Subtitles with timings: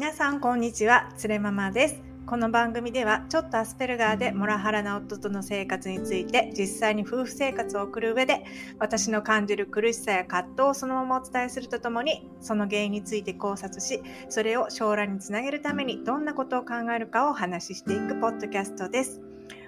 [0.00, 8.42] 皆さんこんにちはつれママですこの番組ではちょっとアスペルガーでモラハラな夫との生活について実際に夫婦生活を送る上で
[8.78, 14.00] 私の感じる苦しさや葛藤をそのままお伝えするとともにその原因について考察し
[14.30, 19.20] それを将来につなげるためにどんなことを考えるかをお話ししていくポッドキャストです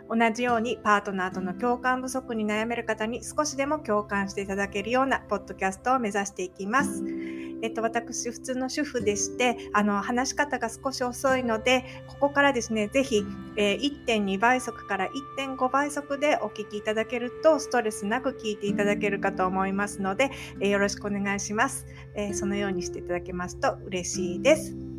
[0.09, 7.42] 同じようにパートナーとの共感不足に悩める方に少しでも共感していただけるようなポッドキャストを目指していきます。
[7.62, 13.25] えっと、私、普通の主婦でして、あの、話し方が少し遅いので、ここからですね、ぜひ、
[13.57, 20.30] えー、1.2倍速から1.5倍速でお聞きいただけると、ストレスなく聞いていただけるかと思いますので、
[20.61, 24.92] えー、よろしくお願いします、えー、そのようにしていただけますと嬉しいです。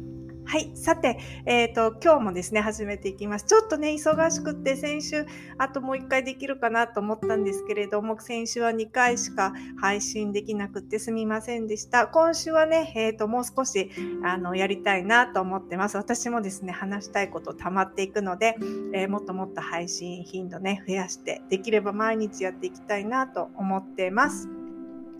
[0.45, 0.71] はい。
[0.75, 3.45] さて、えっ、ー、と、今日もですね、始めていきます。
[3.45, 5.25] ちょっとね、忙しくって先週、
[5.57, 12.07] あともう一回できるかなと思ったんですけれども、先週は2回しか配信できなくってすみませんでした。
[12.07, 13.89] 今週はね、えっ、ー、と、もう少し、
[14.23, 15.97] あの、やりたいなと思ってます。
[15.97, 18.55] 私もですね、話したいこと溜まっていくので、
[18.93, 24.49] えー、もっともっと配信頻度ね、増やして、できれば毎日やっていきたいなと思ってます。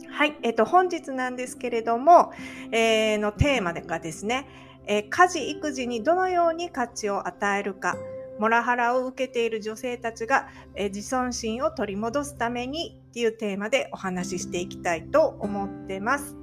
[0.10, 0.38] はい。
[0.44, 2.32] えっ、と、本日なんですけれども、
[2.72, 4.48] えー、のテーマがですね、
[4.86, 7.96] えー、家事育児にどのように価値を与えるか
[8.40, 16.36] モラハラを受けている女性たちが、えー、自尊心を取り戻すためにっていうテーマでお話ししていきたいと思ってます。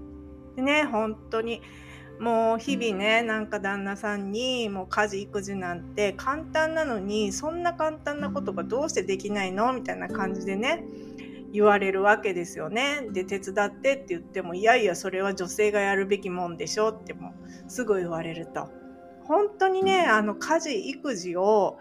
[0.56, 1.62] でね本当に
[2.20, 9.72] もう日々ねなんか旦那さんにもう家事育児なんて簡単なのにそんな簡単なことがどうしてできないの？
[9.72, 10.84] みたいな感じでね
[11.52, 13.06] 言われるわけですよね。
[13.12, 17.34] で、手伝ってって言っても、いやいや、それは女性がやるべきもんでしょっても
[17.68, 18.68] すぐ言われると。
[19.24, 21.78] 本当にね、あの、家事、育児を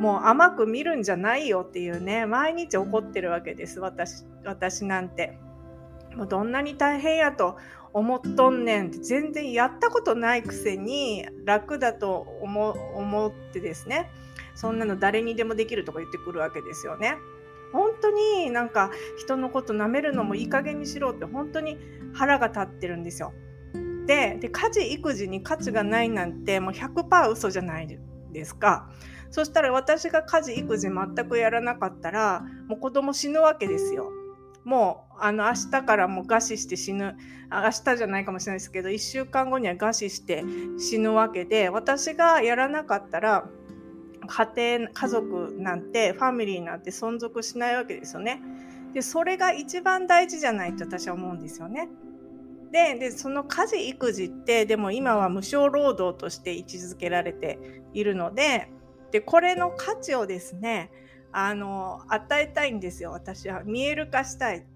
[0.00, 5.38] もう甘く見るんじゃないよっていうね、毎日怒ってるわけです、私、私なんて。
[6.16, 7.56] もうどんなに大変やと
[7.92, 14.10] 思っとんねんって全然やったことないくせに楽だと思ってですね
[14.54, 17.16] そんなの誰にでもできるとか言ってくるわけですよね。
[17.74, 21.76] 本当になんか人のこと舐めるのもいい加減にしろって本当に
[22.14, 23.32] 腹が立ってるんですよ。
[24.06, 27.98] でで家事育児に価値がないなんてもう100%嘘じゃない
[28.32, 28.88] ですか。
[29.30, 34.12] そしたら私が家事育児全くやらなかったらもう子供死ぬわけですよ。
[34.64, 37.16] もうあの明日からもう餓死して死ぬ
[37.50, 40.44] 明日じゃないかもしれないですけど1週間後には餓死して
[40.78, 43.48] 死ぬわけで私がやらなかったら
[44.26, 48.40] 家庭家族なんてファミリーなんて存続しないわけですよね。
[48.92, 51.88] でそれが一番大事じゃないと私は思うんですよね。
[52.70, 57.58] ででその家事育児ってでも今は無償労働として位置づけられて
[57.92, 58.68] いるので
[59.12, 60.90] でこれの価値をですね
[61.30, 64.66] あの与えたいんですよ私は見える化したい。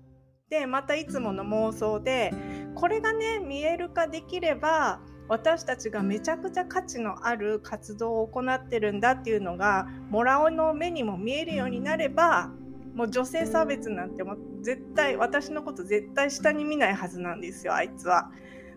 [0.49, 2.33] でまたいつもの妄想で
[2.75, 12.51] これがね見える化できれば私たちがめちゃくちゃ価値のある活動を行ってるんだっていうのがもらおの目にも見えるようになれば
[12.95, 18.31] もう女性差別なんても絶対私のこと絶対下に見ないはずなんですよあいつは。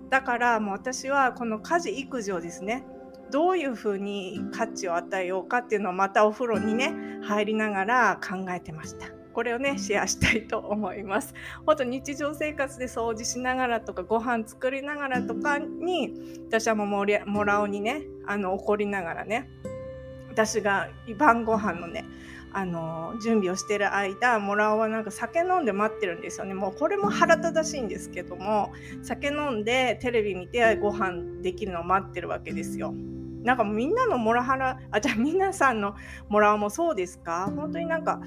[0.10, 2.84] だからもう私はこの家事育児をですね
[3.32, 9.21] どういうふうに価値を与えようかっていうのをまたお風呂にね入りながら考えてました。
[9.34, 11.34] これをねシェアしたいと思います。
[11.66, 16.14] 本当日常生活で掃除しながらとかご飯作りながらとかに
[16.48, 19.50] 私はもうももらおにねあの怒りながらね
[20.30, 22.06] 私が晩ご飯のね
[22.54, 32.94] あの準備をしてる間もらおはなんか酒飲んで待ってるんですよねもうこれも腹立たしいんですけども酒飲んでテレビ見てご飯できるのを待ってるわけですよ。
[33.44, 35.96] なんかみんなのモラハラあじゃあ皆さんの
[36.30, 37.52] モラオもそうですか？
[37.56, 38.22] 本当になんか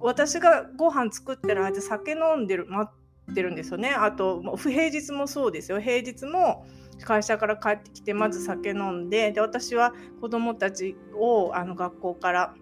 [0.00, 2.90] 私がご飯作ってる間酒飲んでる待
[3.30, 3.90] ってるんですよね。
[3.90, 5.80] あと不平日もそうですよ。
[5.80, 6.66] 平日も
[7.04, 12.54] 会社から帰ってきてまず酒飲んでで私は子供たちをあの学校から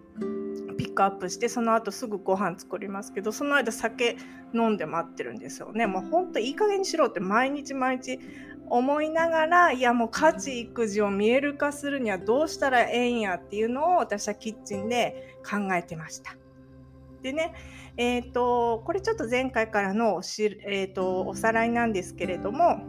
[0.77, 4.17] ピックアップしてその後すぐご飯作りますけどその間酒
[4.53, 5.87] 飲んで待ってるんですよね。
[5.87, 8.19] もうほんといい加減にしろって毎日毎日
[8.69, 16.35] 思いながらいやもう家事育児を見える化するにはどうしたらええんやっていうのを私はキッチンで考えてました。
[17.27, 17.53] でね、
[17.97, 22.79] えーと、これちょっと前回からのし、えーと、おさらいなんですけれども、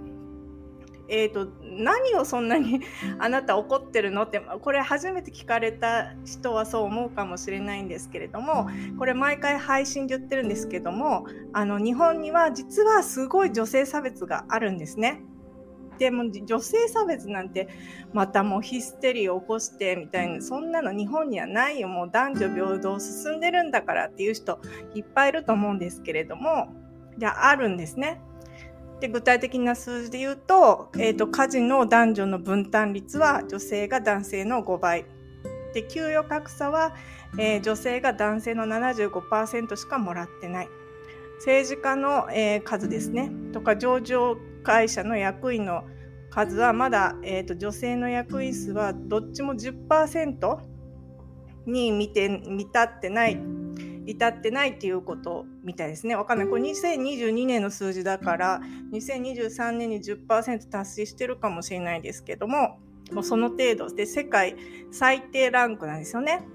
[1.08, 2.80] えーと、何をそんなに
[3.18, 8.68] あなた怒ってるのってこれ初めて聞かれた人はそう思うかもしれないんですけれども
[8.98, 15.22] これ毎回配信で言ってるんですけどもあの日本には実はすごい女性差別があるんですね。
[15.98, 17.68] でも女性差別なんて
[18.12, 21.88] またもうヒステリーを起こしてみたいなそんなの日本にはないよ。
[21.88, 24.60] もう男女平等進んでるんだからっていう人
[24.94, 26.68] いっぱいいると思うんですけれども
[27.18, 28.20] じゃああるんですね。
[29.00, 35.04] で具体的な数字で言うと,、えーと、家事の男女の分担率は女性が男性の5倍。
[35.74, 36.94] で給与格差は、
[37.38, 40.68] えー、女性が男性の75%しかもらってない。
[41.36, 43.30] 政治家の、えー、数ですね。
[43.52, 44.36] とか上場
[44.68, 45.84] 会社の役員の
[46.28, 50.58] 数はまだ、えーと、女性の役員数はどっちも10%
[51.64, 53.40] に見て見たってない
[54.04, 56.16] 至ってないっていうことみたいですね。
[56.16, 56.48] わかんない。
[56.48, 58.60] これ2022年の数字だから、
[58.92, 62.78] 2023年に10%達成してるかもしれないですけども、
[63.10, 64.56] もうその程度で世界
[64.90, 66.46] 最低ランクなんですよね。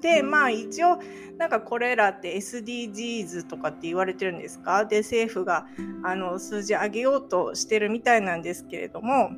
[0.00, 0.98] で、まあ一応、
[1.38, 4.84] なんかこれらって SDGs とかって言われてるんですか？
[4.84, 5.66] で、政府が
[6.02, 9.30] あの数字上げようとしてるみたいなんですけれども、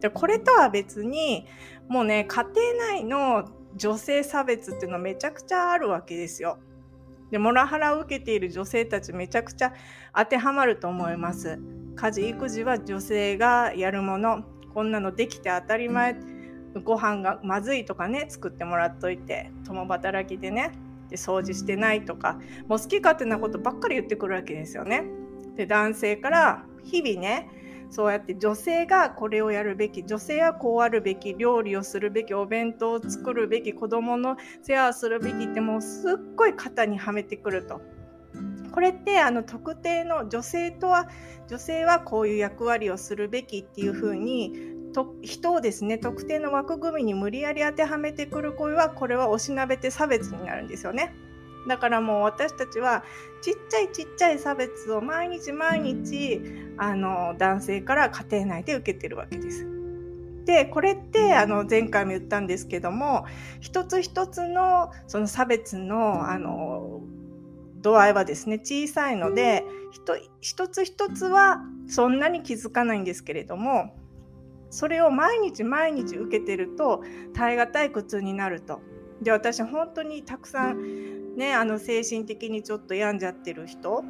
[0.00, 1.46] でこれとは別に、
[1.88, 2.52] もうね、家庭
[2.92, 6.58] 内の女性差別っていうのはめちゃくちゃあるわけですよ。
[7.30, 9.72] で、モラハラを受けている女性たちめちゃくちゃ
[10.14, 11.58] 当てはまると思います。
[11.96, 14.44] 家事、育児は女性がやるもの。
[14.74, 16.16] こんなのできて当たり前。
[16.80, 20.72] ご飯がまずいとかね、作ってもらっといて、共働きでね、
[21.08, 22.38] で掃除してないとか、
[22.68, 25.04] もう好き勝手なことばっかり言ってくるわけですよね。
[25.56, 27.48] で、男性から日々ね、
[27.92, 37.82] そうやって女性がこれをやるべき女性はこうあるべき料理をするべきお弁当を作るべき子供の世話をするべきってもうすっごい肩にはめてくると。
[38.72, 41.06] これってあの特定の女性とは
[41.48, 51.14] 女性はこういう役割をするべきっていうふうにと人をですね特定の枠組みに無理やり当てはめてくる声はこれはおしなべて差別になるんですよね。
[51.68, 53.04] だからもう私たちは
[53.40, 56.40] ちっちゃいちっちゃい差別を毎日毎日
[56.76, 59.66] あの男性から家庭内で受けてるわけです。
[60.44, 63.26] でこれってあの前回も言ったんですけども
[63.60, 67.00] 一つ一つのその差別のあの
[67.80, 69.64] 度合いはですね小さいので
[70.40, 73.94] 一つ一つはそんなに気づかないんですけれども
[74.72, 77.02] それを毎日毎日受けてると
[77.34, 78.80] 耐え難い苦痛になると。
[79.20, 84.02] で私本当にたくさんねあの精神的にちょっと病んじゃってる人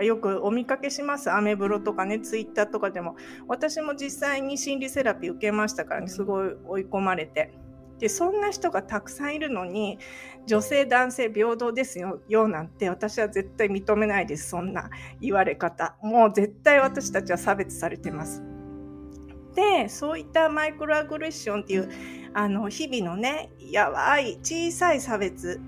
[0.00, 1.30] よくお見かけします。
[1.30, 3.16] アメブロとかねツイッターとかでも。
[3.48, 7.54] 私も実際に心理セラピー受けましたからねすごい追い込まれて。
[7.98, 9.98] でそんな人がたくさんいるのに
[10.46, 15.96] 女性男性平等ですよよなんて私は絶対認めないですそんな言われ方。
[16.02, 18.42] もう絶対私たちは差別されてます
[19.54, 21.90] でそういったマイクロアグレッションっていう
[22.34, 25.60] あの日々のねやばい小さい差別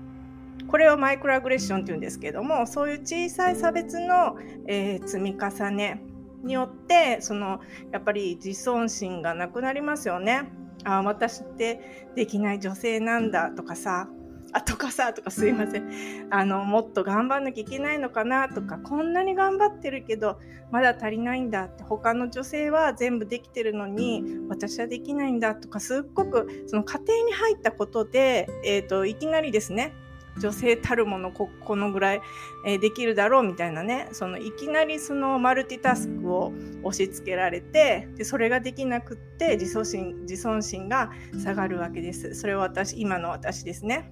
[0.67, 4.37] これをマイクロアグレッションっていうんですけどもそういう小さい差別の、
[4.67, 6.01] えー、積み重ね
[6.43, 7.59] によってその
[7.91, 10.43] やっぱり自尊心がなくなりますよね。
[10.83, 14.07] あ私ってできない女性なんだとかさ
[14.55, 16.27] あとかさとかすいません。
[16.29, 20.39] あのもっと頑張んなきゃいけないのかなとかこんなに頑張ってるけど
[20.71, 29.93] まだ足りないんだって他の女性は全部できてるのに私はできないんだとかすっごくその家庭に入ったことで、えーと、いきなりですね
[30.37, 32.21] 女性たるものここのぐらい、
[32.65, 36.53] えー、できるだろうみたいなねそのいきなりそのマルチタスクを
[36.83, 41.11] 押し付けられてでそれができなくって自尊心自尊心が
[41.43, 42.35] 下がるわけです。
[42.35, 44.11] それは私今の私ですね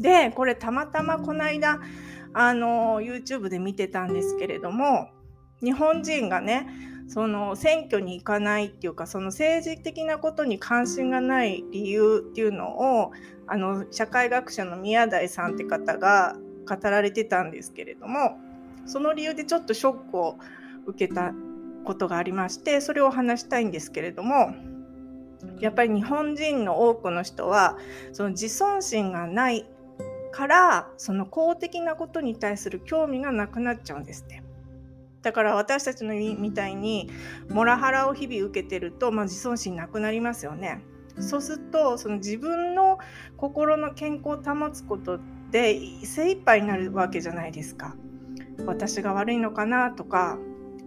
[0.00, 1.80] で、これたまたまこの間、
[2.32, 5.10] あの、YouTube で見てたんですけれども、
[5.62, 6.66] 日本人がね、
[7.06, 13.12] その選挙に行かないっていうか、その政治的なことに関心がない理由っていうのを、
[13.46, 16.36] あの、社会学者の宮台さんって方が
[16.68, 18.38] 語られてたんですけれども、
[18.86, 20.38] その理由でちょっとショックを
[20.86, 21.32] 受けた
[21.84, 24.54] ことがありまして、それを話したいんですけれども、
[25.60, 27.76] やっぱり日本人の多くの人は
[28.12, 29.66] その自尊心がない
[30.34, 34.42] からその公的なことに対する興味がなくなっちゃうんですって。
[35.22, 37.08] だから私たちのみたいに
[37.48, 40.82] モラハラを日々受けてると、まあ、自尊心なくなりますよね。
[41.20, 42.98] そうするとその自分の
[43.36, 45.20] 心の健康を保つこと
[45.52, 47.94] で精一杯になるわけじゃないですか。
[48.66, 50.38] 私が悪いのかなとか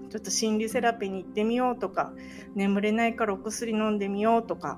[0.10, 2.12] ちょっと心理セラピーに行ってみようとか
[2.54, 4.78] 眠れないからお薬飲んでみようとか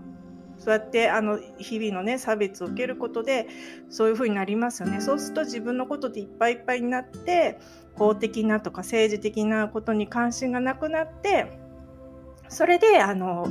[0.60, 3.48] そうやってあの日々のね差別を受けることで
[3.90, 5.02] そういう風になりますよね。
[5.02, 7.60] そうすると自分のことでいっぱいいっぱいになって
[7.96, 11.58] 公的なとか政治的なことに関心がなくなって
[12.50, 13.48] それであの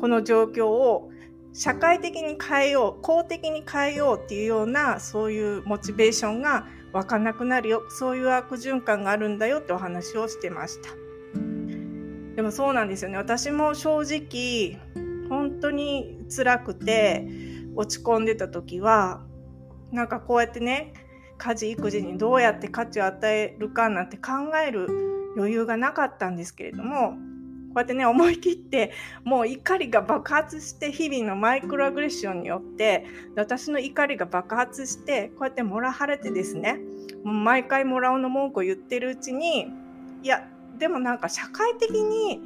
[0.00, 1.10] この状況を
[1.52, 7.82] 社会的に変えよう公的に変えようっていうようなそういうモチベーションが湧かなくなるよ。
[7.88, 10.90] そういう悪循環があるんだよってお話をしてました。
[12.36, 13.16] でもそうなんですよね。
[13.16, 14.78] 私も正直
[15.28, 17.26] 本当に辛くて
[17.74, 19.22] 落ち込んでた時は
[19.92, 20.92] なんかこうやってね
[21.38, 24.32] 家事育児にどうやって価値を与えるかなんて考
[24.64, 24.88] える
[25.36, 27.12] 余裕がなかったんですけれども
[27.70, 28.92] こうやってね思い切って
[29.24, 33.06] もう怒りが爆発して日々のマイクロアグレッションによって
[33.36, 36.80] 私の怒りが爆発してこうやってモラハレてですね
[37.24, 39.68] もう毎回モラオの文句を言ってるうちに
[40.22, 40.46] いや
[40.78, 42.40] でもなんか社会的に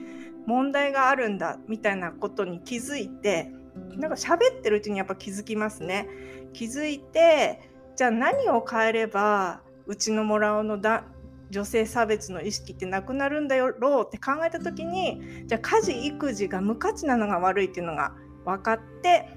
[0.47, 3.51] 問題があるんだみたいなことに気づいて
[3.97, 6.09] なんか喋ってるうちにやっぱ気づきますね。
[6.53, 7.61] 気づいて
[7.97, 11.05] じゃあ何を変えればうちのモラオのだ
[11.51, 18.15] 女性差別の意識ってなくなるんだろうって考えた時にじゃあ家事育児が無価値なのが悪いっていうのが
[18.45, 19.29] 分かって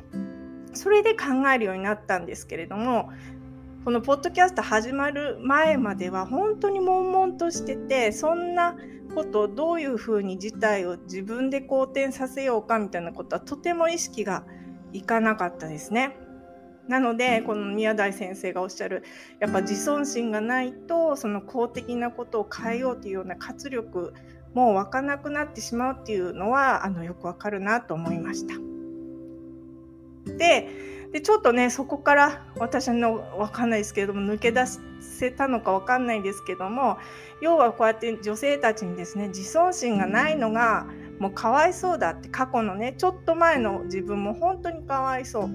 [0.74, 3.12] それで考えるようになったんですけれども
[3.84, 8.76] このポッドキャスト始まる前までは本当に悶々としててそんな
[9.18, 14.44] ことをどういうふうに事態を自分で好転させようかみたいなことはとても意識が
[14.94, 16.16] いかなかったですね。
[16.88, 19.04] なのでこの宮台先生がおっしゃる
[19.40, 24.14] やっぱ自尊心がないとその公的なことを変えようというような活力
[24.54, 28.54] もう湧かなくなってしまうっていうのはあのよくわかるなと思いました。
[30.38, 30.70] で
[31.12, 34.62] でちょっとねそこから私の分かんないですけれども抜け出
[35.00, 36.98] せたのか分かんないんですけども
[37.42, 40.86] 要はこうやって女性たちにですね自尊心がないのが
[41.20, 45.50] もうかわいそうだって過去のねちょっと前の自分も本当にかわいそう。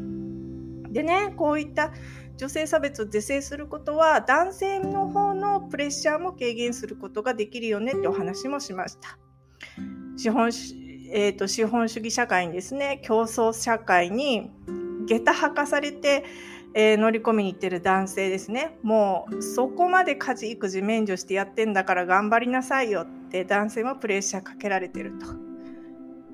[0.93, 1.93] でねこういった
[2.37, 9.19] 女性差別を是正することは男性の方のプレッシャーも軽減することができるよねってお話もしました。
[10.17, 10.49] 資本,、
[11.13, 14.51] えーと、資本主義社会にですね競争社会に
[15.07, 16.25] 下駄履かされて、
[16.75, 25.53] えー、乗り込みに行ってる男性ですねもうそこまで家事育児免除してやってんだから頑張りなさいよって男性もプレッシャーかけられてると。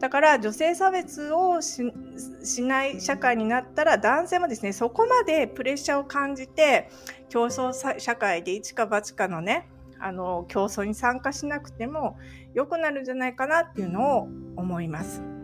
[0.00, 1.82] だから女性差別をし
[2.62, 6.88] ない社会になったら男性もですねそこまでプレッシャーを感じて
[7.28, 12.16] 競争社会で一か八かのねあの競争に参加しなくても
[12.54, 15.37] 良くなるんじゃないかなっていうのを思います。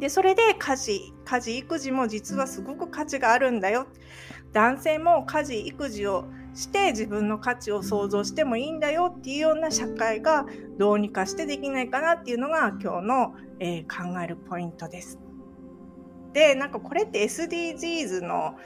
[0.00, 3.86] でそれで家事家事育児も実はすごく価値があるんだよ
[4.52, 10.46] 男性も家事育児をして自分の価値を想像してもいいんだよっていうような社会が
[10.78, 15.20] どうにかしてできないかなっていうのが今日の、えー、考えるポイントです。
[16.32, 18.56] でなんかこれって SDGs の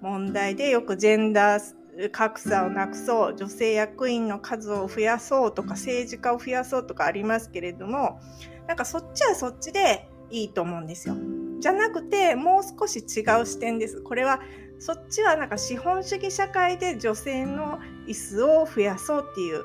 [0.00, 8.20] 問題でよくジェンダー格差をなくそう女性役員の数を増やそうとか政治家を増やそうとかありますけれども
[8.66, 11.16] なんかそっちはそっちでいいと思うんですよ。
[11.60, 14.02] じゃなくてもう少し違う視点です。
[14.02, 14.40] これは
[14.78, 19.62] そっちはなんか資本主義社会で女性の椅子を増やそうっていう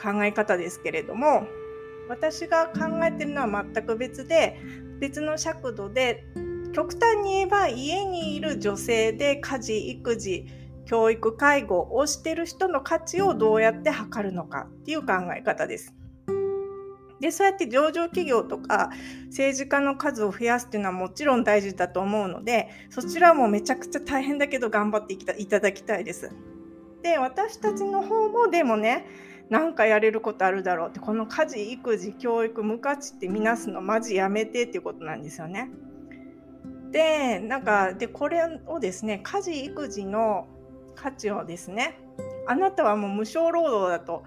[0.00, 1.46] 考え方ですけれども
[2.08, 4.58] 私が考えてるのは全く別で
[5.00, 6.24] 別の尺度で
[6.72, 10.46] 極端に言えば家にいる女性で家事育児
[10.86, 15.94] 教育介護をしてる人の価値をどうやって測るのかっていう考え方です。
[17.24, 18.90] でそうやって上場企業とか
[19.28, 26.30] 政治家の数を増やすっていうのはもちろん大事だと思うのでそちらもめちゃくちゃ大変だけど頑張っていただきたいです。
[27.02, 29.06] で私たちの方もでもね
[29.48, 35.70] なんかやれることあるだろうってこの家事育児教育無価値ってみなすのマジやめてっていうことなんですよね。
[36.90, 40.46] でなんかでこれをですね家事育児の
[40.94, 41.98] 価値をですね
[42.46, 44.24] あなたはもう無償労働だと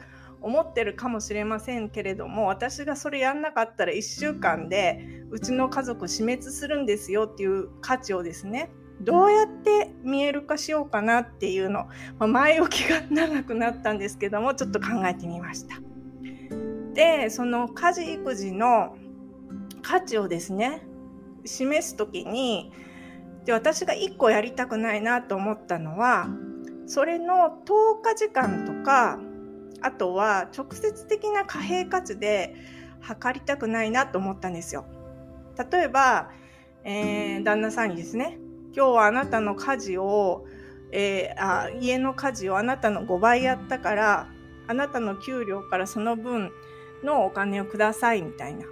[0.47, 11.87] 思ってるかもしれませんけれども私がそれやんなかったら1週間でうちの家族死滅するんですよっていう価値をですねどうやって見える化しようかなっていうの、
[12.17, 15.75] まあ、前置きが長くなったんですけどもちょっと考えてみました。
[16.93, 18.97] でその家事育児の
[19.83, 20.81] 価値をですね
[21.45, 22.71] 示す時に
[23.45, 26.27] で私が1個やりたくないなと思ったのは
[26.87, 29.19] それの10日時間とか
[29.81, 32.55] あとは直接的な貨幣価値で
[32.99, 34.85] 測りたくないなと思ったんですよ。
[35.71, 36.31] 例えば、
[36.83, 38.37] えー、旦那さんにですね
[38.75, 40.45] 今日はあなたの家事を、
[40.91, 44.27] えー、あ家の家事をあなたの5倍やったから
[44.67, 46.51] あなたの給料からその分
[47.03, 48.65] のお金をくださいみたいな。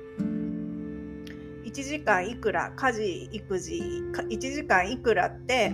[1.66, 3.82] 1時間いくら家事育児
[4.14, 5.74] 1時間いくらって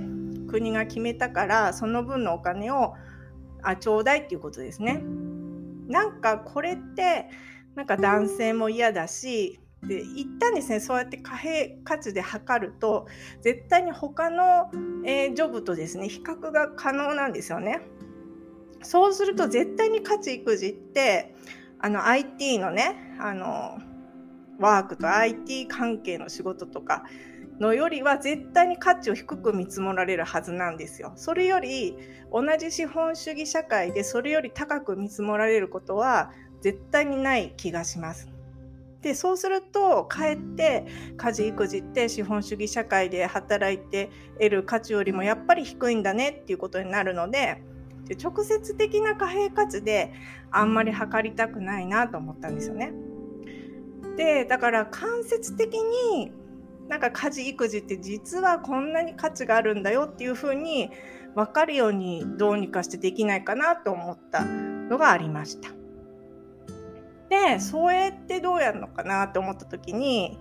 [0.50, 2.96] 国が決めたからその分のお金を
[3.62, 5.04] あちょうだいっていうことですね。
[5.92, 7.30] なんかこれって
[7.76, 13.08] なんか男性も嫌だしで一旦ですねそうやって貨幣価値で測ると
[13.42, 14.70] 絶対に他の、
[15.06, 17.82] えー、ジョブとですね比較が可能なんですよね。
[18.84, 21.36] そうすると絶対に価値育児って
[21.80, 23.78] あの IT のねあの
[24.60, 27.04] ワークと IT 関係の仕事とか
[27.62, 31.14] のよりは絶対に価値を低く見積もられるはずなんですよ。
[31.16, 31.96] それより
[32.32, 38.28] 同じ資本主義社会でそれより高く見積もられることは絶対にない気がします。
[39.04, 40.86] でそうするとかえって
[41.18, 47.62] 家事育児って資本主義社会で働いて得る価値よりもやっぱり低いんだねっていうことになるので
[48.06, 50.14] で直接的な貨幣価値で
[50.50, 52.92] あんまり測りたくないなと思ったんですよね。
[54.18, 56.32] でだから間接的に
[56.92, 60.92] なんか家事育児って実はこんなに価値があるんだよっていうふうに
[61.36, 65.70] 分かるようにどうにかしてできないかなと思ったのがありました。
[67.30, 70.38] でそれってどうやるのかなって思った時に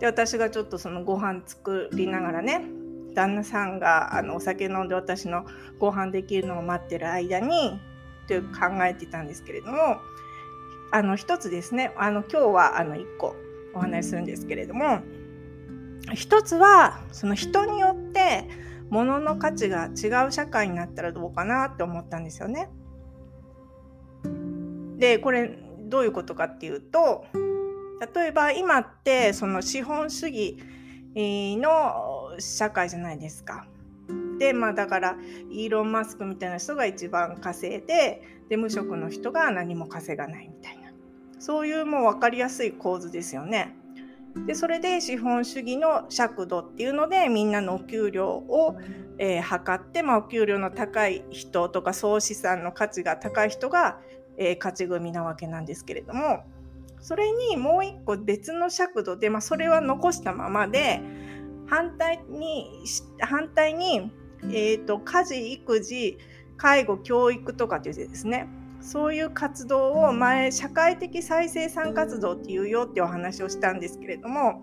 [0.00, 2.64] で私がちょっとそのご飯作りながらね
[3.12, 5.44] 旦那さんがあのお酒飲んで私の
[5.78, 7.78] ご飯できるのを待ってる間に
[8.26, 9.98] という考えてたんですけれども
[10.92, 13.36] あの一つですねあの今日はあの1個
[13.74, 15.02] お話しするんですけれども
[16.12, 18.48] 一つはその人によって
[18.90, 22.68] 物の価値が違う社会になったらどうかなって思ったんですよね。
[24.98, 27.24] でこれどういうことかっていうと
[28.14, 30.58] 例えば今ってその資本主義
[31.14, 33.66] の社会じゃないですか。
[34.38, 35.16] でまあだから
[35.50, 40.92] イーロン・マスクみたいな人が一番稼いでで無職の人が何も稼がないみたいな
[41.38, 43.76] そういうもう分かりやすい構図ですよね。
[44.46, 48.76] でそれで資本主義の尺度っていうのでみんなのお給料を、
[49.18, 54.00] えー、測って、まあ、お給料の高い人とか総資産の価値が高い人が、
[54.36, 56.44] えー、勝ち組なわけなんですけれども
[57.00, 61.00] それにもう一個別の尺度で、まあ、それは残したままで
[61.66, 62.66] 反対に
[63.20, 64.12] 反対に、
[64.44, 66.18] えーと、家事育児
[66.56, 68.48] 介護教育とかっていうですね
[68.84, 74.60] そういう活動を前社会的再生産活動っていうよってお話をしたんですけれども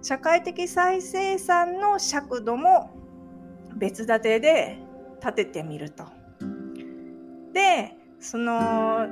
[0.00, 2.90] 社会的再生産の尺度も
[3.76, 4.78] 別立てで
[5.20, 6.04] 立ててみると。
[7.52, 9.06] でその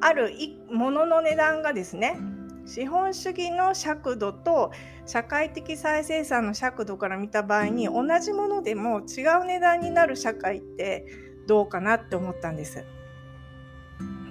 [0.00, 0.32] ある
[0.70, 2.18] ものの値段がですね
[2.66, 4.72] 資本主義の尺度と
[5.06, 11.06] 社会的再生産の尺度から見た場合に同じものでも違う値段になる社会って
[11.46, 12.84] どうかなって思ったんです。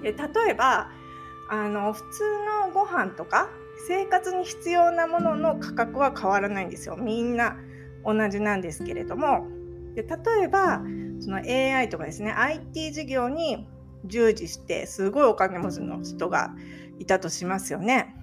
[0.02, 0.90] で例えば
[1.50, 2.24] あの普通
[2.68, 3.50] のご飯とか
[3.88, 7.58] 生活に必要なものの価格は変わらないんですよみんな
[8.06, 9.48] 同じなんですけれども
[9.96, 10.82] で例えば
[11.20, 13.68] その AI とかですね IT 事業に
[14.06, 16.52] 従事してすごいお金持ちの人が
[17.00, 18.16] いたとしますよね。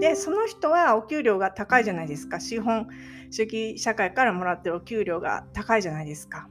[0.00, 2.86] でその人はお給料が高いじゃないですか資本
[3.30, 6.48] 主義社会からもらってるお給料が高いじゃないですか。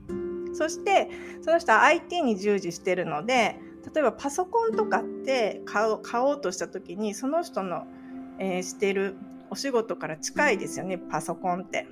[0.54, 1.10] そして
[1.42, 3.58] その人は IT に従事してるので
[3.94, 7.86] 例えばパソコンとかって買お買おうとした時にその人の、
[8.40, 9.16] えー、してる
[9.50, 11.88] お仕事から近いですよねパソコンって。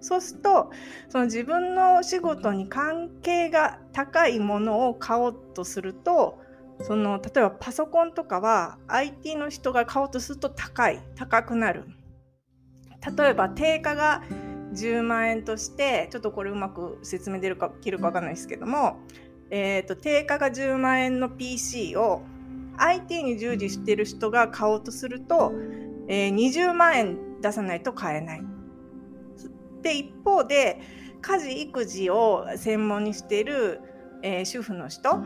[0.00, 0.70] そうすると
[1.08, 6.38] その自分のお仕事に関係が高いものを買おうとすると
[6.82, 11.86] その例えばパソコンとかは IT の人が買おうとすると高い高くなる
[13.16, 14.22] 例えば定価が
[14.74, 18.98] 10万円としてちょっとこれうまく説明出るか切るか分かんないですけども
[19.50, 22.22] えーと、定価が10万円の PC を
[22.78, 25.52] IT に従事してる人が買おうとすると、
[26.08, 28.42] えー、20万円出さないと買えない。
[29.82, 30.80] で一方で
[31.20, 33.80] 家事育児を専門にしている、
[34.22, 35.22] えー、主婦の人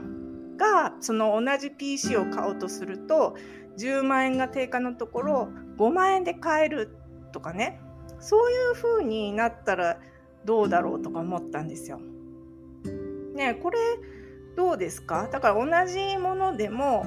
[0.57, 3.37] がその同じ PC を買おうとすると
[3.79, 6.95] 10万円が定価のところ5万円で買える
[7.33, 7.81] とかね
[8.19, 9.99] そういう風になったら
[10.45, 12.01] どうだろうとか思ったんですよ。
[13.35, 13.79] ねこれ
[14.57, 15.29] どうですか？
[15.31, 17.07] だから同じものでも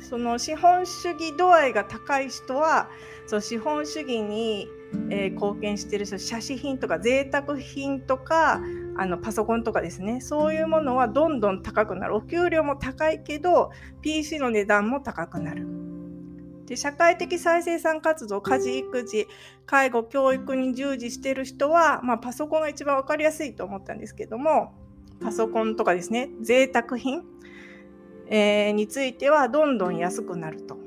[0.00, 2.88] その資本主義度合いが高い人は
[3.26, 4.68] その資本主義に、
[5.10, 8.60] えー、貢献してる人写真品とか贅沢品とか
[8.96, 10.20] あのパソコンとかですね。
[10.20, 12.16] そういうものはどんどん高くなる。
[12.16, 13.70] お給料も高いけど
[14.02, 15.66] PC の値段も高くなる。
[16.66, 19.26] で社会的再生産活動家事育児
[19.66, 24.72] 介護教育に従事してる人は、まあ、パソコンが一番分かりやすいと思ったんですけども
[25.22, 27.22] パソコンとかですね、贅沢品、
[28.26, 30.78] えー、についてはどんどん安くなると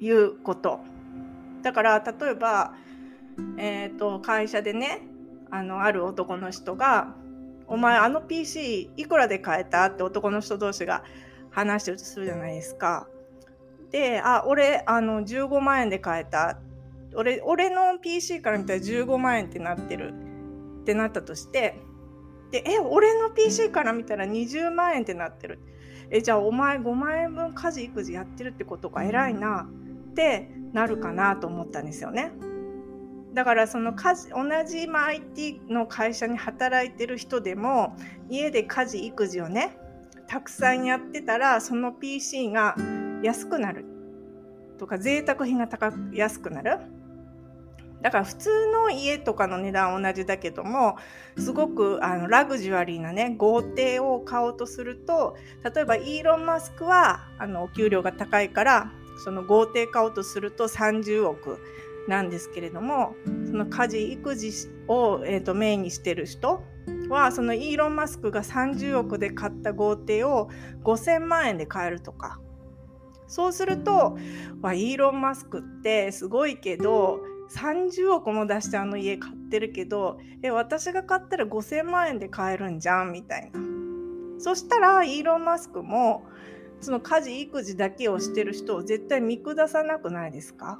[0.00, 0.80] いうこと。
[1.62, 2.74] だから例えば、
[3.58, 5.02] えーと、会社でね
[5.50, 7.14] あのある男の人が
[7.66, 11.04] 「お前あの PC いくらで買えた?」って男の人同士が
[11.50, 13.08] 話してるとするじゃないですか。
[13.90, 16.58] で「あ俺あの15万円で買えた」
[17.14, 20.12] 俺俺の PC から見たら15万円ってなってる
[20.82, 21.80] ってなったとして
[22.50, 25.60] で、え、俺の PC から見たら20万円ってなってる。
[26.10, 29.68] え、じゃあお前5万円分家事育児やってるってことか偉いな
[30.10, 32.32] ってなるかなと思ったんですよね。
[33.32, 37.96] だからその家事同じ IT の会社に働いてる人でも
[38.28, 39.76] 家で家事育児をね
[40.26, 42.76] たくさんやってたらその PC が
[43.22, 43.84] 安くなる
[44.78, 46.78] とか贅沢品が高安くなる
[48.02, 50.96] だから普通の家とかの値段同じだけども
[51.36, 55.36] すごくあのラグジュアリーなね豪邸を買おうとすると
[55.74, 61.58] 例えばイーロン・マスクはあのお給料が高いからその豪邸買おうとすると30億
[62.08, 63.14] なんですけれども
[63.46, 64.52] その家事育児
[64.88, 66.62] を、えーと、メインにしてる人
[67.08, 70.48] はそのイーロン・マスクが30億で買った豪邸を
[70.84, 72.40] 5000万円で買えるとか。
[73.26, 83.60] そうするとイーロン・マスクってすごいけど30億も出してあの家買ってるけどえ私が買ったら5000万円で買えるんじゃんみたいな。
[84.38, 86.24] そしたらイーロン・マスクも
[86.80, 90.78] その家事育児だけをしてる人を絶対見下さなくないですか？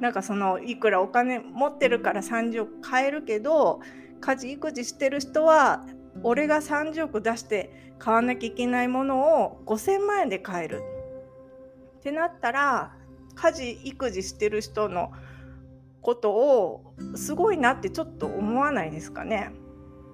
[0.00, 3.80] なんかそのいくらお金持ってるから30億買えるけど
[4.20, 5.84] 家事育児してる人は
[6.24, 10.82] 俺が30億出して買わなきゃいけないものを5000万円で買える。
[12.00, 12.96] ってなったら
[13.36, 15.12] 家事育児してる人の
[16.02, 19.52] ことをすごいなってちょっと思わないですかね。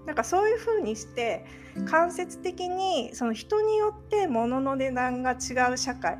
[0.06, 1.44] なんかそういうふうにして
[1.86, 6.18] 間接的にその人によって物の値段が違う社会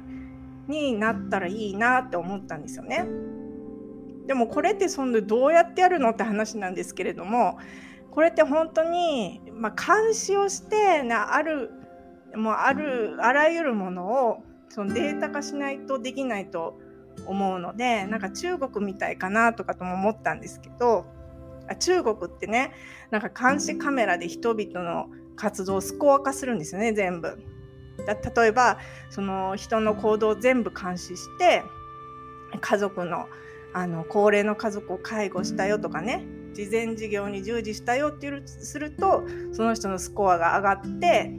[0.67, 3.07] になったらいいなって思ったんですよね。
[4.27, 7.59] でもこれってそんでどうやってやるのって話なんですけれども
[8.11, 11.71] これって本当に、まあ、監視をしてなある
[12.35, 16.79] もうあるあらゆるものをそのデータ化しないとできないと
[17.27, 21.07] 思うのでなんか中国みたいかなとかとも思ったんですけど
[21.81, 22.73] 中国ってね
[23.11, 27.39] なんか監視カメラで人々の活動をスコア化するんですよね全部。
[28.07, 28.79] だ例えば
[29.11, 31.65] その人の行動を全部監視して
[32.61, 33.27] 家族の
[33.75, 41.33] あの高齢の家族を介護したよとかね慈善事業に従事したよっていうするとその人のスコアが上がって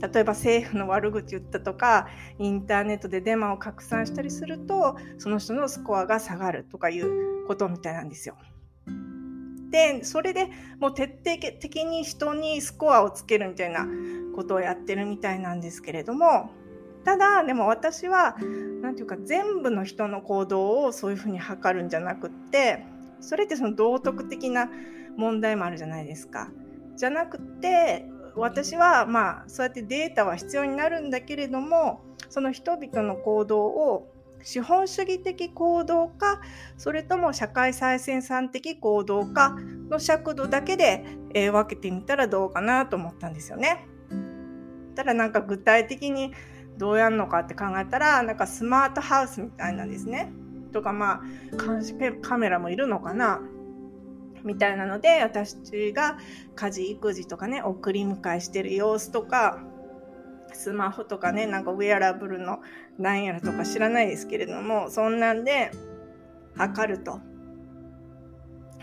[0.00, 2.08] 例えば政府の悪口言ったとか
[2.38, 8.36] インターネットでデマを拡散したりするとその人のスコアが下がるとかいうことみたいなんですよ。
[9.70, 10.48] でそれで
[10.80, 13.86] もう徹底的に人にスコアをつけるみたいな
[14.34, 16.50] ことをやってるみたいなんですけれども
[17.04, 18.36] ただでも私は
[18.82, 22.84] 何て言うか全部の人の行動をそういうふうに測るんじゃなくって
[23.20, 24.68] それってその道徳的な
[25.16, 26.50] 問題もあるじゃないですか。
[26.96, 34.12] じゃなくて私はまあそうやってデータは必要になるんだけれどもその人々の行動を
[34.42, 36.40] 資本主義的行動か
[36.78, 39.56] それとも社会再生産的行動か
[39.90, 43.86] の尺度だけで、えー、分けてみたらどうかなと思ったんですよね。
[44.94, 46.32] ただなんか具体的に
[46.76, 50.32] どうやるのかって考えたらなんかスマートハウスみたいなんですね。
[50.72, 53.40] とかまあ監視カメラもいるのかな
[54.44, 56.18] みたいなので私が
[56.54, 59.60] 家事育児とかね送り迎えしてる様子とか
[60.52, 62.60] スマホとかねなんかウェアラブルの
[62.98, 65.70] なんやらとか知らないですけれどもそんなんで
[66.56, 67.20] 測ると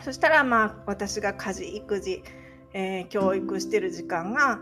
[0.04, 2.24] そしたらまあ私が家事育児、
[2.74, 4.60] えー、教育してる時間が、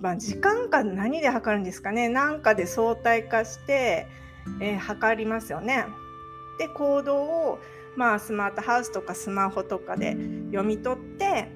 [0.00, 2.08] まあ、時間か何で測るんですかね？
[2.08, 4.06] なんかで相対化して、
[4.60, 5.86] えー、測りますよね。
[6.58, 7.58] で行動を
[7.96, 11.50] まあ、スマートハウスとかスマホとかで読み取って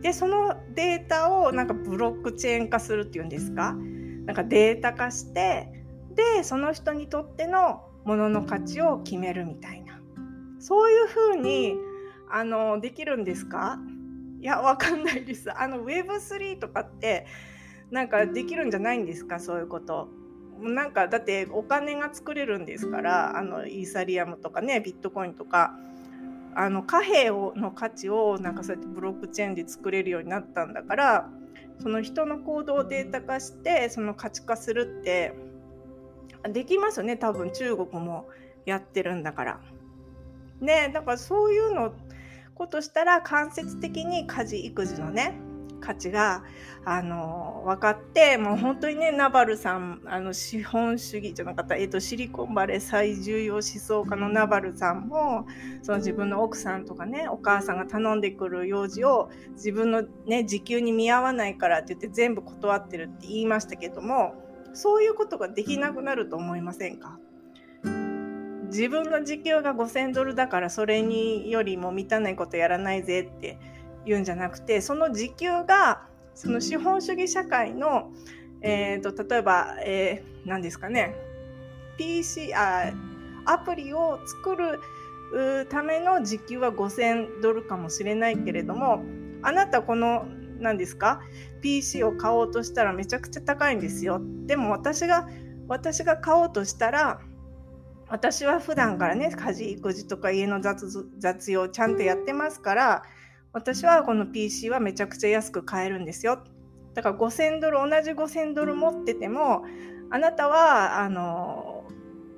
[0.00, 3.74] でそのデータをなんかブロックチェーン化するっていうんですか？
[4.26, 5.72] なんかデータ化して
[6.14, 9.98] でその人にとってのものの価値を決めるみたいな。
[10.60, 11.74] そういうふうに
[12.30, 13.78] あのできるんですか？
[14.40, 15.50] いやわかんないです。
[15.50, 17.26] あの Web3 とかって
[17.90, 19.40] なんかできるんじゃないんですか？
[19.40, 20.08] そういうこと。
[20.60, 25.74] なんかだってお金が作れるんですからあのイーサリアムとかねビットコインとか
[26.54, 31.30] あの貨幣をの価値をなんかそうやってブロックチェーンで作れるようになったんだから
[31.80, 35.34] その人の行動をデータ化してその価値化するって
[36.52, 38.28] できますよね多分中国も
[38.64, 39.60] やってるんだから。
[40.60, 41.94] ねだからそういうの
[42.54, 45.38] ことしたら間接的に家事育児のね
[45.80, 46.42] 価値が
[46.84, 55.46] あの分かってもう本当にねナバルさんあの資本主義じゃなかった、えーと、シリコンバレー最重要思想家のナバルさんも
[55.82, 64.34] その自分の奥さんとかねお母さんが頼んでくる用事を自分の、ね、時給に見合わないからって言って全部断ってるって言いましたけども
[64.72, 67.18] そういうことができなくなると思いませんか？
[68.70, 73.58] 自分の時給が5000ドルだからそれによりも満たないことやらないぜって
[74.08, 78.10] 言うんじゃなくてその時給がその資本主義社会の、
[78.62, 81.14] えーと、例えば、えー、何ですかね
[81.96, 82.92] PC あ
[83.44, 84.80] アプリを作る
[85.68, 89.02] ための時給は5000ドルかもしれないけれども
[89.42, 90.26] あなたこの
[90.58, 91.20] 何ですか
[91.60, 94.20] PC を買おうとしたらめちゃくちゃ高いんですよ。
[94.46, 95.28] でも私が
[95.66, 97.20] 私が買おうとしたら
[98.08, 103.02] 私は普段からね家事育児とか家の雑雑用ちゃんとやってますから
[103.58, 106.44] 私はこの PC はめちゃくちゃ安く買えるんですよ
[106.94, 109.64] だから5000ドル同じ5000ドル持ってても
[110.10, 111.84] あなたはあの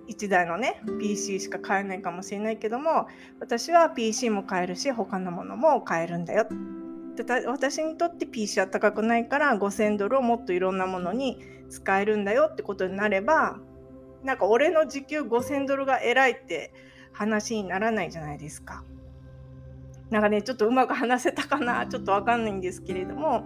[0.08, 3.06] 1台のね PC しか買えないかもしれないけども
[3.38, 6.48] 私は PC も買えるし他のものも買えるんだよ
[7.46, 13.58] 私にとって PC は高くないから5000ドルをもっといろんなものに使えるんだよってことになれば
[14.24, 16.72] なんか俺の時給5000ドルが偉いって
[17.12, 18.84] 話にならないじゃないですか。
[20.10, 23.44] なんかねちょっとうまく話せたかなちょっとわかんないんですけれども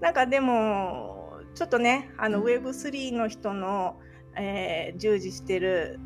[0.00, 4.00] なんかでもちょっとねあの Web3 の人の、
[4.36, 6.00] えー、従事してる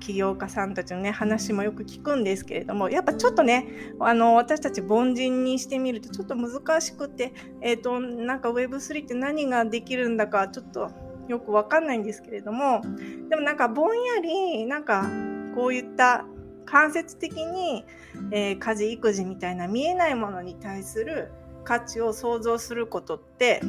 [0.00, 10.90] 起業家さんたちのね話もよく聞くんですけれどもやっぱちょっとねあの私たち凡人にしてみるとちょっと難しくてえっ、ー、となんか Web3 って何ができるんだかちょっと
[11.28, 12.82] よくわかんないんですけれども
[13.30, 15.08] でもなんかぼんやりなんか
[15.54, 16.26] こういった
[16.64, 17.84] 間接的に、
[18.30, 21.30] えー、家事育児みたいな見えないものに対する
[21.64, 23.60] 価値を想像することって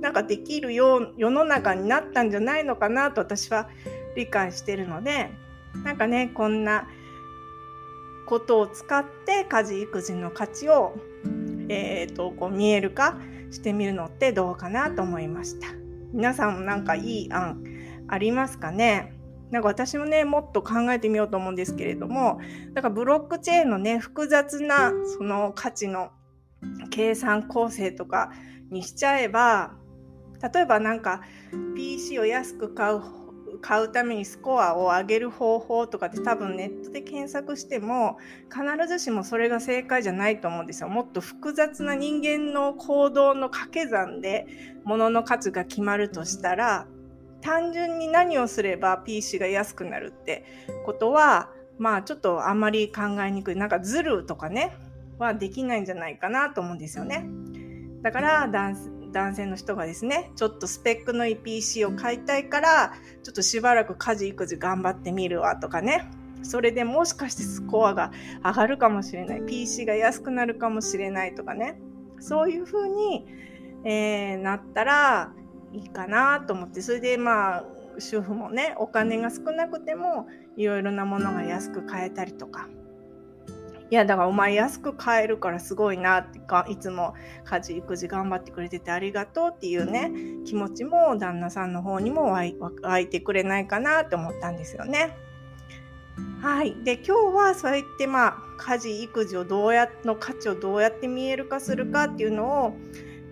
[0.00, 3.68] なんかできるよう世の中になったんじゃないのかなと私は
[4.14, 5.30] 理解してるので
[5.84, 6.88] なんかねこんな
[8.26, 10.96] ことを使って家事育児の価値を、
[11.68, 13.18] えーと、こう見える化
[13.50, 15.68] してみるのってどうかなと思いました。
[16.12, 17.62] 皆さんもなんかいい案
[18.08, 19.15] ありますかね？
[19.50, 22.40] なんか私もねもっと考えてみようと思うんですけれども
[22.74, 26.10] だからブロックチェーンのね複雑なその価値の
[26.90, 28.32] 計算構成とか
[28.70, 29.74] にしちゃえば
[30.52, 31.22] 例えばなんか
[31.76, 33.00] PC を安く買う
[33.60, 38.18] 買うためにスコアを上げる方法とかって多分ネットで検索しても
[38.52, 40.88] 必ずしもそれが正解じゃないと思うんですよ。
[40.88, 44.46] もっと複雑な人間の行動の掛け算で
[44.84, 46.86] 物の価値が決まるとしたら
[47.40, 50.44] 単純に何をすれば PC が安くなるって
[50.84, 53.56] ことはまあちょっとあんまり考えにくい。
[53.56, 54.76] なんかズルとかね
[55.18, 57.28] はできないんじゃないかなと思うんですよね。
[58.02, 66.10] だから男性の人がですねちょっとスペックのいい PC を買いたいからちょっとしばらく家事育児頑張ってみるわとかね。
[66.42, 68.12] それでもしかしてスコアが
[68.44, 69.42] 上がるかもしれない。
[69.42, 71.80] PC が安くなるかもしれないとかね。
[72.20, 73.26] そういうふうに、
[73.84, 75.32] えー、なったら
[75.72, 77.64] いいかなと思ってそれでまあ
[77.98, 82.68] 主婦もねお金が少なくてもいろいろなものが安く買えたりとか
[83.88, 90.10] いやだからお前安く買えるからすごいなってかいつも家事育児頑張ってくれててありがとうっていうね
[90.44, 95.16] 気持ちも旦那さんの方にも湧いてくれないかなって思ったんですよね。
[96.40, 96.76] はい。
[96.84, 102.76] で、今日はそうやってまあ家事育児をどうやの価値をどうやって見える化するかっていうのを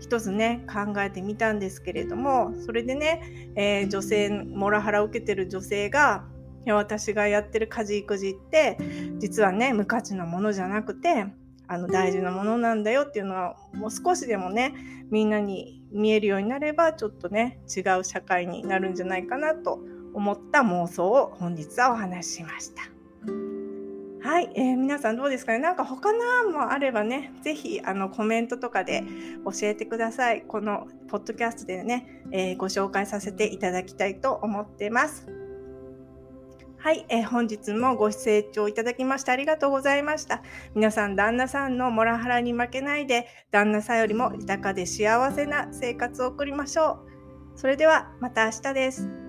[0.04, 6.26] 一つね考えてみたんですけれどもそれでね、えー、女性モラハラを受けてる女性が
[6.66, 8.76] 私がやってる家事育児って
[9.18, 11.26] 実はね無価値なものじゃなくて
[11.68, 14.74] あの大事なものなんだよっていうのはもう少しでもね
[15.10, 19.80] みんなに見えるようになればちょっとね違う社会になるんじゃないかなと
[20.12, 22.93] 思った妄想を本日はお話ししました。
[24.24, 25.58] はい、えー、皆さんどうですかね？
[25.58, 29.04] なんか他の案もあればね、ぜひあのコメントとかで
[29.44, 30.44] 教えてください。
[30.48, 35.28] このポッドキャストでね、えー、ご紹介させていただきたいと思ってます。
[36.78, 40.42] はい、えー、本日もご清聴いただきましてありがとうございました。
[40.74, 47.04] 皆さん、旦那さんのモラハラに負けないで、旦那さんよりも豊かで幸せな生活を送りましょ
[47.54, 47.58] う。
[47.58, 49.23] それではまた明日です。